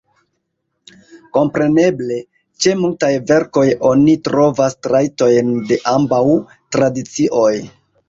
[1.37, 2.17] Kompreneble,
[2.65, 6.27] ĉe multaj verkoj oni trovas trajtojn de ambaŭ
[6.77, 7.51] tradicioj.